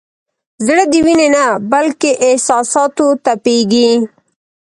[0.65, 3.89] زړه د وینې نه بلکې احساساتو تپېږي.